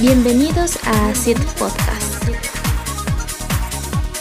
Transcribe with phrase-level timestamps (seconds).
[0.00, 2.24] Bienvenidos a Acid Podcast.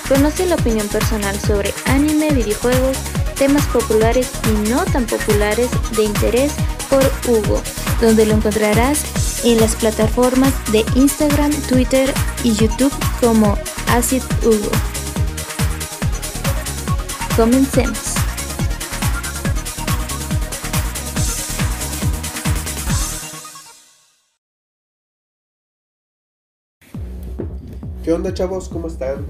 [0.09, 2.98] Conoce la opinión personal sobre anime, videojuegos,
[3.37, 6.51] temas populares y no tan populares de interés
[6.89, 7.61] por Hugo,
[8.02, 13.57] donde lo encontrarás en las plataformas de Instagram, Twitter y YouTube como
[13.88, 14.71] Acid Hugo.
[17.38, 18.18] Comencemos.
[28.09, 28.69] ¿Qué onda chavos?
[28.69, 29.23] ¿Cómo están?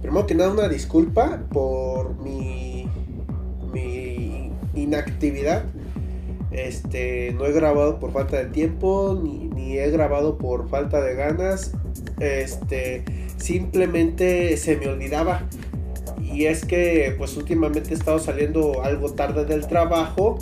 [0.00, 2.88] Primero que nada una disculpa por mi,
[3.72, 5.64] mi inactividad.
[6.52, 11.16] Este, no he grabado por falta de tiempo, ni, ni he grabado por falta de
[11.16, 11.72] ganas.
[12.20, 13.02] Este,
[13.38, 15.42] simplemente se me olvidaba.
[16.22, 20.38] Y es que pues últimamente he estado saliendo algo tarde del trabajo.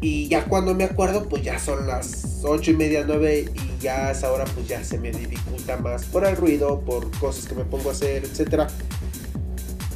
[0.00, 4.08] Y ya cuando me acuerdo, pues ya son las 8 y media, 9 y ya
[4.08, 7.54] a esa hora pues ya se me dificulta más por el ruido, por cosas que
[7.54, 8.62] me pongo a hacer, etc.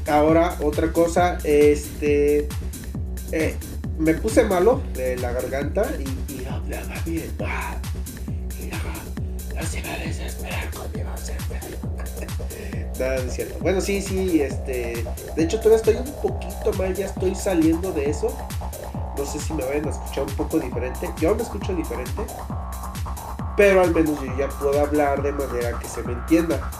[0.06, 2.48] Ahora, otra cosa, este...
[3.32, 3.56] eh,
[3.98, 7.78] me puse malo de la garganta y, y hablaba bien mal.
[8.60, 8.92] Y luego
[9.56, 10.68] no se va a desesperar.
[12.98, 13.58] Nada, no cierto.
[13.60, 15.04] Bueno, sí, sí, este...
[15.36, 18.36] De hecho, todavía estoy un poquito mal, ya estoy saliendo de eso.
[19.16, 21.08] No sé si me vayan a escuchar un poco diferente.
[21.20, 22.22] Yo me escucho diferente.
[23.58, 26.70] Pero al menos yo ya puedo hablar de manera que se me entienda.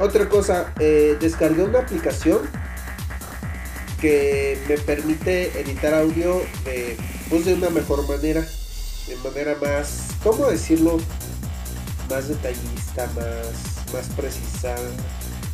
[0.00, 2.40] Otra cosa, eh, descargué una aplicación
[4.00, 6.96] que me permite editar audio de,
[7.30, 8.44] pues de una mejor manera.
[9.06, 10.98] De manera más, ¿cómo decirlo?
[12.10, 14.74] Más detallista, más, más precisa.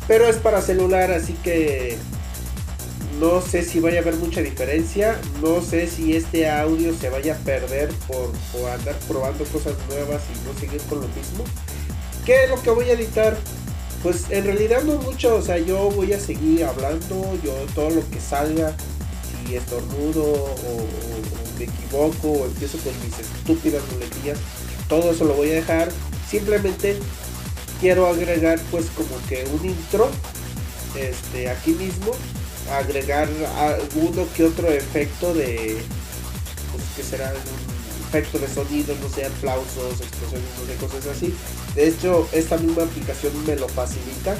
[0.07, 1.99] Pero es para celular, así que
[3.19, 5.19] no sé si vaya a haber mucha diferencia.
[5.41, 10.21] No sé si este audio se vaya a perder por, por andar probando cosas nuevas
[10.33, 11.43] y no seguir con lo mismo.
[12.25, 13.37] ¿Qué es lo que voy a editar?
[14.03, 15.35] Pues en realidad no mucho.
[15.35, 17.37] O sea, yo voy a seguir hablando.
[17.43, 18.75] Yo todo lo que salga.
[19.47, 21.09] Si estornudo o, o-
[21.57, 24.37] me equivoco o empiezo con mis estúpidas muletillas.
[24.87, 25.89] Todo eso lo voy a dejar.
[26.29, 26.97] Simplemente
[27.81, 30.09] quiero agregar pues como que un intro.
[30.95, 32.11] Este, aquí mismo
[32.77, 35.77] agregar alguno que otro efecto de
[36.71, 37.33] pues que será
[38.09, 41.33] efecto de sonido, no sé, aplausos, explosiones, no sé, cosas así.
[41.75, 44.33] De hecho, esta misma aplicación me lo facilita.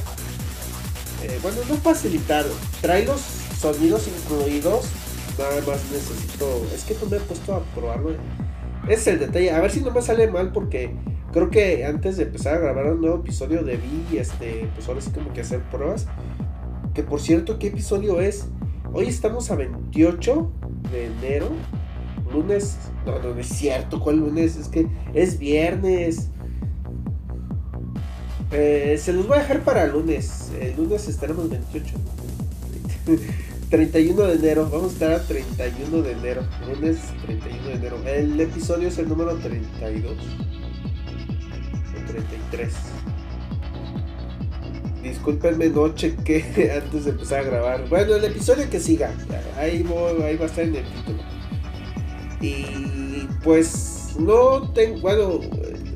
[1.23, 2.45] Eh, bueno, no facilitar,
[2.81, 3.22] trae los
[3.59, 4.85] sonidos incluidos.
[5.38, 6.67] Nada más necesito.
[6.73, 8.11] Es que no me he puesto a probarlo.
[8.88, 9.51] Es el detalle.
[9.51, 10.96] A ver si no me sale mal porque
[11.31, 15.11] creo que antes de empezar a grabar un nuevo episodio debí, este, pues ahora sí
[15.11, 16.07] como que hacer pruebas.
[17.00, 18.48] Que por cierto, ¿qué episodio es?
[18.92, 20.52] Hoy estamos a 28
[20.92, 21.48] de enero.
[22.30, 22.76] Lunes.
[23.06, 24.02] No, no, no es cierto.
[24.02, 24.58] ¿Cuál lunes?
[24.58, 26.28] Es que es viernes.
[28.52, 30.52] Eh, se los voy a dejar para lunes.
[30.59, 31.96] El lunes estaremos 28.
[33.70, 34.70] 31 de enero.
[34.70, 36.42] Vamos a estar a 31 de enero.
[36.68, 37.98] Lunes 31 de enero.
[38.06, 40.18] El episodio es el número 32.
[41.96, 42.74] O 33.
[45.04, 47.90] Discúlpenme, no chequé antes de empezar a grabar.
[47.90, 49.14] Bueno, el episodio que siga.
[49.58, 51.20] Ahí, voy- ahí va a estar en el título.
[52.42, 55.00] Y pues no tengo.
[55.02, 55.40] Bueno,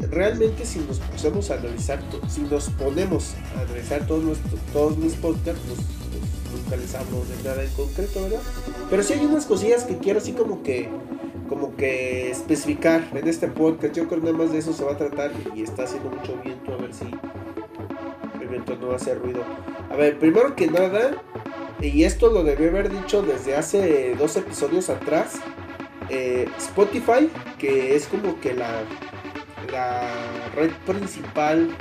[0.10, 5.14] realmente si nos ponemos a analizar, si nos ponemos a analizar todos, nuestros, todos mis
[5.14, 8.42] podcasts, pues, pues, nunca les hablo de nada en concreto, ¿verdad?
[8.90, 10.90] Pero sí hay unas cosillas que quiero así como que
[11.50, 13.94] como que especificar en este podcast.
[13.96, 16.36] Yo creo que nada más de eso se va a tratar y está haciendo mucho
[16.44, 17.06] viento a ver si
[18.54, 19.44] el viento no hace ruido.
[19.90, 21.22] A ver, primero que nada,
[21.82, 25.40] y esto lo debí haber dicho desde hace dos episodios atrás,
[26.10, 28.84] eh, Spotify, que es como que la,
[29.72, 30.10] la
[30.56, 31.76] red principal,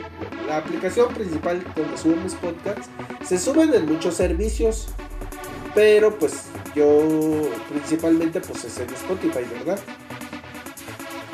[0.46, 2.88] la aplicación principal donde suben mis podcasts,
[3.24, 4.88] se suben en muchos servicios,
[5.74, 9.78] pero pues yo principalmente pues es en Spotify, ¿verdad?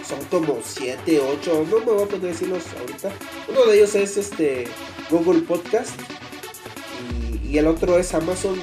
[0.08, 3.12] Son como 7, 8, no me voy a poner a decirlos ahorita.
[3.48, 4.66] Uno de ellos es este
[5.10, 5.90] Google Podcast
[7.44, 8.58] y, el otro es Amazon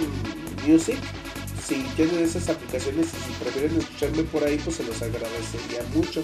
[0.65, 0.97] Music.
[1.67, 6.23] Si tienen esas aplicaciones y si prefieren escucharme por ahí, pues se los agradecería mucho.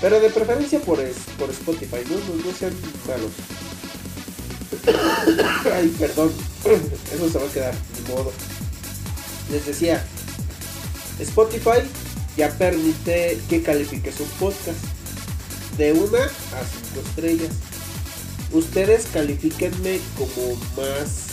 [0.00, 2.16] Pero de preferencia por, es, por Spotify, ¿no?
[2.16, 2.72] No, no sean
[3.08, 3.32] malos.
[5.74, 6.32] Ay, perdón.
[7.14, 8.32] Eso se va a quedar, ni modo.
[9.50, 10.04] Les decía,
[11.18, 11.82] Spotify
[12.40, 14.78] ya permite que califiques un podcast
[15.76, 17.50] de una a cinco estrellas.
[18.50, 21.26] Ustedes califíquenme como más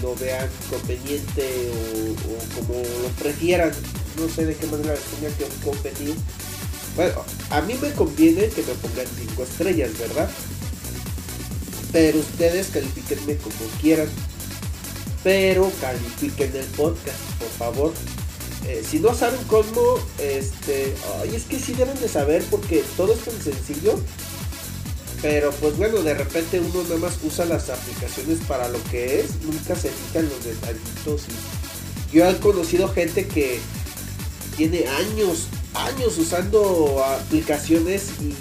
[0.00, 1.44] lo vean conveniente
[2.24, 3.70] o, como lo prefieran.
[4.18, 6.14] No sé de qué manera les tenga que competir.
[6.96, 10.30] Bueno, a mí me conviene que me pongan 5 estrellas, ¿verdad?
[11.92, 14.08] Pero ustedes califiquenme como quieran.
[15.22, 17.92] Pero califiquen el podcast, por favor.
[18.66, 23.14] Eh, si no saben cómo, este, ay, es que sí deben de saber porque todo
[23.14, 23.98] es tan sencillo.
[25.22, 29.42] Pero pues bueno, de repente uno nada más usa las aplicaciones para lo que es,
[29.42, 31.22] nunca se fijan los detallitos.
[32.12, 33.60] Y yo he conocido gente que
[34.56, 38.34] tiene años, años usando aplicaciones y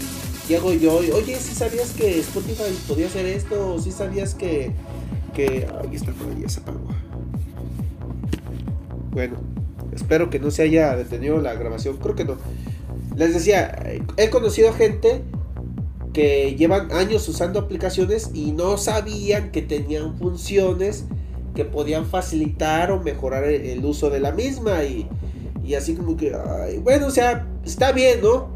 [0.50, 4.71] llego yo, oye, si sabías que Spotify podía hacer esto, o si sabías que,
[5.33, 6.88] que, ay, está por ahí, se apagó.
[9.12, 9.38] Bueno,
[10.09, 12.35] espero que no se haya detenido la grabación, creo que no.
[13.15, 13.79] Les decía,
[14.17, 15.21] he conocido gente
[16.13, 21.06] que llevan años usando aplicaciones y no sabían que tenían funciones
[21.53, 25.07] que podían facilitar o mejorar el, uso de la misma y,
[25.63, 26.35] y así como que,
[26.81, 28.50] bueno, o sea, está bien, ¿no?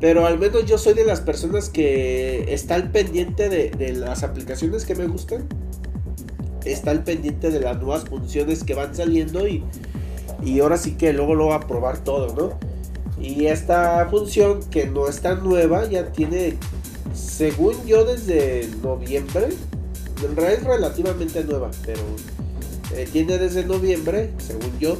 [0.00, 4.84] Pero al menos yo soy de las personas que está al pendiente de, las aplicaciones
[4.84, 5.46] que me gustan.
[6.64, 9.62] Está al pendiente de las nuevas funciones que van saliendo y,
[10.44, 12.58] y ahora sí que luego lo va a probar todo, ¿no?
[13.18, 16.56] Y esta función que no es tan nueva ya tiene,
[17.14, 19.48] según yo, desde noviembre.
[20.22, 22.02] En realidad es relativamente nueva, pero
[22.94, 24.98] eh, tiene desde noviembre, según yo,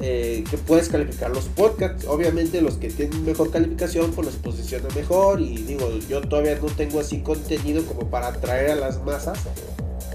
[0.00, 2.06] eh, que puedes calificar los podcasts.
[2.08, 6.66] Obviamente los que tienen mejor calificación pues los posiciona mejor y digo, yo todavía no
[6.66, 9.38] tengo así contenido como para atraer a las masas,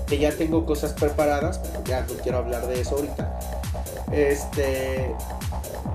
[0.08, 3.57] que ya tengo cosas preparadas, pero ya no quiero hablar de eso ahorita.
[4.12, 5.14] Este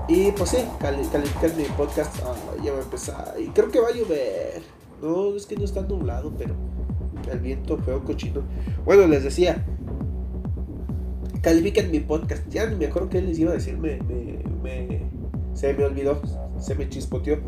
[0.07, 3.87] y pues sí, calificar mi podcast ah, ya va a empezar y creo que va
[3.87, 4.61] a llover.
[5.01, 6.55] No, es que no está nublado, pero
[7.31, 8.41] el viento feo cochino.
[8.85, 9.65] Bueno, les decía,
[11.41, 12.47] califiquen mi podcast.
[12.49, 13.99] Ya ni me acuerdo qué les iba a decir, me,
[15.53, 16.21] se me olvidó,
[16.59, 17.39] se me chispoteó.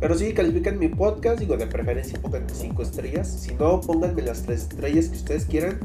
[0.00, 3.28] Pero sí, califiquen mi podcast, digo, de preferencia pongan 5 estrellas.
[3.28, 5.78] Si no, pónganme las 3 estrellas que ustedes quieran.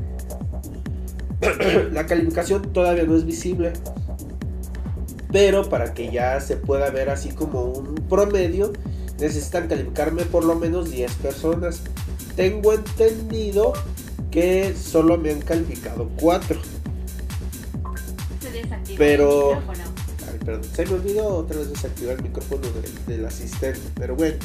[1.92, 3.74] La calificación todavía no es visible.
[5.32, 8.72] Pero para que ya se pueda ver así como un promedio,
[9.20, 11.82] necesitan calificarme por lo menos 10 personas.
[12.36, 13.74] Tengo entendido
[14.32, 16.60] que solo me han calificado 4.
[18.98, 19.54] Pero.
[19.56, 20.64] Ay, perdón.
[20.64, 22.68] Se me olvidó otra vez desactivar el micrófono
[23.08, 23.80] del, asistente.
[23.96, 24.38] Pero bueno.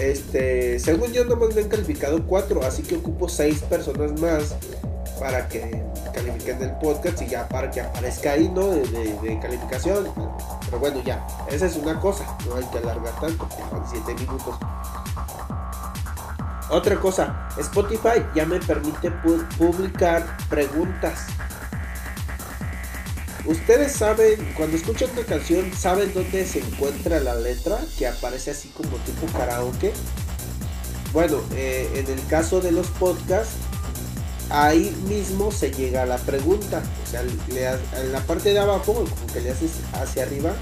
[0.00, 0.78] Este.
[0.78, 2.62] Según yo, nomás me han calificado 4.
[2.62, 4.56] Así que ocupo 6 personas más.
[5.22, 5.82] Para que
[6.12, 8.68] califiquen el podcast y ya para que aparezca ahí, ¿no?
[8.68, 10.08] De, calificación.
[10.64, 11.26] Pero bueno, ya.
[11.48, 12.24] Esa es una cosa.
[12.48, 13.48] No hay que alargar tanto.
[13.56, 14.58] Llevan 7 minutos.
[16.70, 19.10] Otra cosa, Spotify ya me permite
[19.58, 21.26] publicar preguntas
[23.44, 27.76] Ustedes saben, cuando escuchan una canción, ¿saben dónde se encuentra la letra?
[27.98, 29.92] Que aparece así como tipo karaoke.
[31.12, 33.56] Bueno, eh, en el caso de los podcasts,
[34.52, 36.82] ahí mismo se llega a la pregunta.
[37.04, 40.52] O sea, en la parte de abajo, como que le haces hacia arriba.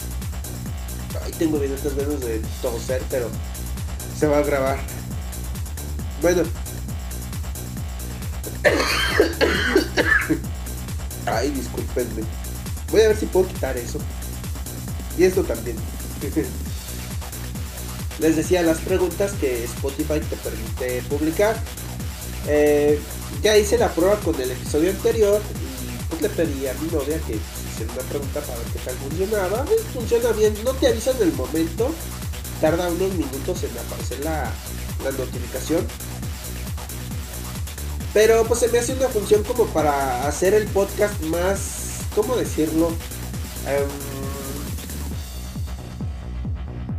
[1.24, 3.28] Ahí tengo bien estas ganas de toser, pero
[4.18, 4.78] se va a grabar.
[6.22, 6.44] Bueno.
[11.26, 12.22] Ay, discúlpenme.
[12.90, 13.98] Voy a ver si puedo quitar eso.
[15.18, 15.76] Y esto también.
[18.20, 21.56] Les decía las preguntas que Spotify te permite publicar.
[22.46, 22.98] Eh,
[23.42, 25.40] ya hice la prueba con el episodio anterior
[25.82, 28.94] y pues le pedí a mi novia que hiciera una pregunta para ver qué tal
[28.96, 29.66] funcionaba.
[29.92, 31.90] funciona bien, no te avisa en el momento,
[32.60, 34.52] tarda unos minutos en aparecer la,
[35.04, 35.86] la notificación.
[38.12, 41.80] Pero pues se me hace una función como para hacer el podcast más
[42.14, 42.88] ¿cómo decirlo?
[43.66, 43.88] Em,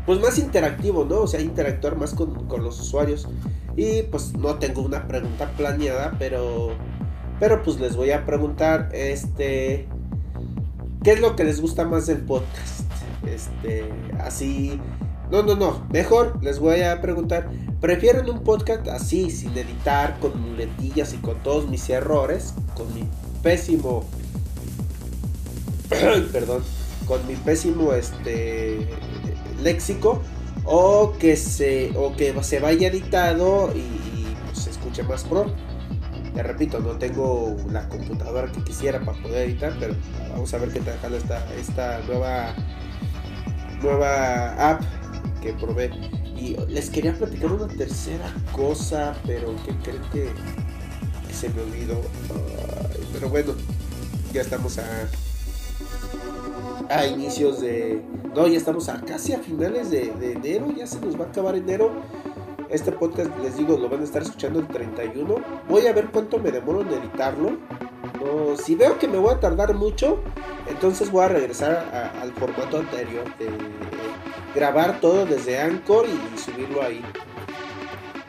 [0.06, 1.22] pues más interactivo, ¿no?
[1.22, 3.28] O sea, interactuar más con, los usuarios.
[3.76, 6.72] Y pues no tengo una pregunta planeada, pero,
[7.40, 9.88] pero pues les voy a preguntar, este,
[11.04, 12.82] ¿qué es lo que les gusta más del podcast?
[13.26, 13.90] Este,
[14.20, 14.80] así,
[15.32, 20.40] no, no, no, mejor les voy a preguntar, ¿prefieren un podcast así, sin editar, con
[20.42, 23.08] muletillas y con todos mis errores, con mi
[23.42, 24.04] pésimo
[26.32, 26.64] perdón,
[27.06, 28.88] con mi pésimo este
[29.62, 30.22] léxico
[30.66, 35.54] o que se o que se vaya editado y, pues, se escuche más pro.
[36.34, 39.96] Te repito, no tengo la computadora que quisiera para poder editar, pero
[40.32, 42.56] vamos a ver qué tal esta, esta nueva
[43.82, 44.82] nueva app
[45.42, 45.92] que probé.
[46.38, 50.30] Y les quería platicar una tercera cosa, pero que creo que,
[51.34, 52.02] se me olvidó.
[53.14, 53.54] pero bueno,
[54.34, 55.08] ya estamos a
[56.92, 58.02] a inicios de...
[58.36, 61.28] No, ya estamos a casi a finales de, de enero, ya se nos va a
[61.30, 61.92] acabar enero.
[62.70, 65.36] Este podcast, les digo, lo van a estar escuchando el 31.
[65.68, 67.58] Voy a ver cuánto me demoro en editarlo.
[68.20, 70.20] No, si veo que me voy a tardar mucho,
[70.68, 73.50] entonces voy a regresar al formato anterior de
[74.56, 77.02] grabar todo desde Anchor y subirlo ahí.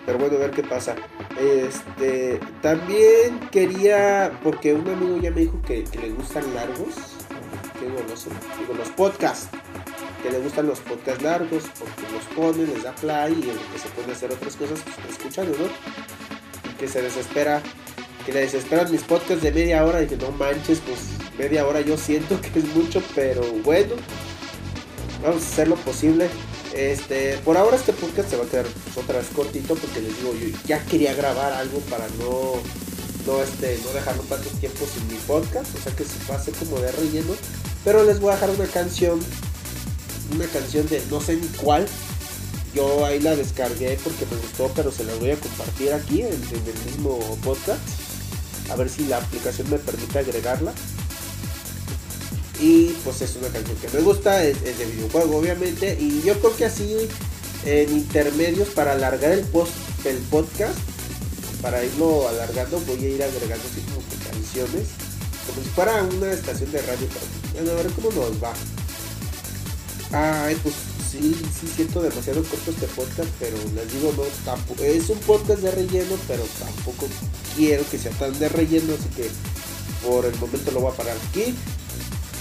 [0.06, 0.96] Pero bueno, a ver qué pasa.
[1.38, 6.94] Este, también quería, porque un amigo ya me dijo que, le gustan largos,
[7.86, 9.48] digo, los podcasts,
[10.22, 13.72] que le gustan los podcasts largos, porque los pone, les da play y en lo
[13.72, 16.76] que se puede hacer otras cosas, pues escuchan, ¿no?
[16.78, 17.62] Que se desespera,
[18.24, 20.98] que le desesperan mis podcasts de media hora y que no manches, pues
[21.38, 23.94] media hora yo siento que es mucho, pero bueno,
[25.22, 26.28] vamos a hacer lo posible.
[26.74, 28.64] Este, por ahora este podcast se va a quedar
[28.96, 32.54] otra vez cortito porque les digo, yo ya quería grabar algo para no,
[33.26, 36.78] no, este, no dejarlo tanto tiempo sin mi podcast, o sea que se pase como
[36.80, 37.34] de relleno.
[37.84, 39.20] Pero les voy a dejar una canción,
[40.34, 41.86] una canción de no sé ni cuál.
[42.74, 46.32] Yo ahí la descargué porque me gustó, pero se la voy a compartir aquí en,
[46.32, 47.80] el mismo podcast.
[48.70, 50.72] A ver si la aplicación me permite agregarla.
[52.60, 55.98] Y pues es una canción que me gusta, es, de videojuego obviamente.
[56.00, 56.96] Y yo creo que así
[57.64, 59.72] en intermedios para alargar el, post,
[60.04, 60.78] el podcast,
[61.60, 65.01] para irlo alargando, voy a ir agregando así como canciones.
[65.54, 67.06] Como si una estación de radio.
[67.52, 68.52] bueno, a ver cómo nos va.
[70.12, 70.74] Ay, pues
[71.10, 75.60] sí, sí siento demasiado corto este podcast, pero les digo, no, tampoco, es un podcast
[75.60, 77.06] de relleno, pero tampoco
[77.56, 79.30] quiero que sea tan de relleno, así que
[80.06, 81.54] por el momento lo voy a parar aquí.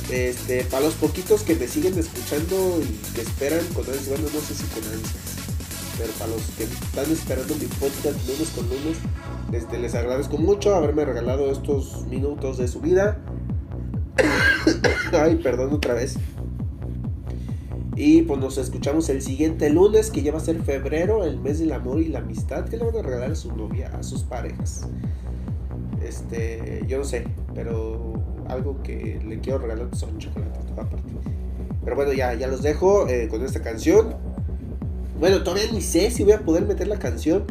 [0.09, 4.41] Este, para los poquitos que me siguen escuchando y que esperan con ansias, bueno, no
[4.41, 5.40] sé si con ansias,
[6.01, 8.97] pero para los que están esperando mi podcast lunes con lunes,
[9.51, 13.19] este, les agradezco mucho haberme regalado estos minutos de su vida.
[15.13, 16.17] Ay, perdón otra vez.
[17.95, 21.59] Y pues nos escuchamos el siguiente lunes, que ya va a ser febrero, el mes
[21.59, 24.23] del amor y la amistad, que le van a regalar a su novia, a sus
[24.23, 24.87] parejas.
[26.03, 28.13] Este, yo no sé, pero
[28.47, 30.61] algo que le quiero regalar son chocolates.
[31.83, 34.30] Pero bueno, ya, ya los dejo eh, con esta canción.
[35.21, 37.45] Bueno, todavía ni sé si voy a poder meter la canción.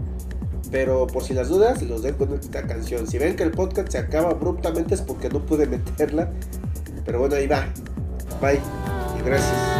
[0.72, 3.06] Pero por si las dudas, los dejo con esta canción.
[3.06, 6.32] Si ven que el podcast se acaba abruptamente es porque no pude meterla.
[7.04, 7.64] Pero bueno, ahí va.
[8.40, 8.60] Bye.
[9.18, 9.79] Y gracias.